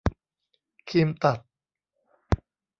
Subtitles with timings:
[0.89, 1.39] คีมตัด